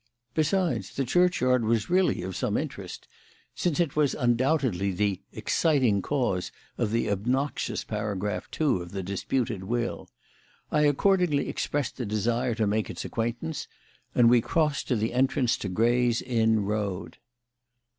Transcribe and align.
Besides, 0.33 0.95
the 0.95 1.05
churchyard 1.05 1.63
was 1.63 1.87
really 1.91 2.23
of 2.23 2.35
some 2.35 2.57
interest, 2.57 3.07
since 3.53 3.79
it 3.79 3.95
was 3.95 4.15
undoubtedly 4.15 4.89
the 4.91 5.21
"exciting 5.31 6.01
cause" 6.01 6.51
of 6.75 6.89
the 6.89 7.07
obnoxious 7.07 7.83
paragraph 7.83 8.49
two 8.49 8.81
of 8.81 8.93
the 8.93 9.03
disputed 9.03 9.63
will. 9.65 10.09
I 10.71 10.81
accordingly 10.85 11.47
expressed 11.49 11.99
a 11.99 12.05
desire 12.07 12.55
to 12.55 12.65
make 12.65 12.89
its 12.89 13.05
acquaintance, 13.05 13.67
and 14.15 14.27
we 14.27 14.41
crossed 14.41 14.87
to 14.87 14.95
the 14.95 15.13
entrance 15.13 15.55
to 15.57 15.69
Gray's 15.69 16.19
Inn 16.23 16.61
Road. 16.61 17.19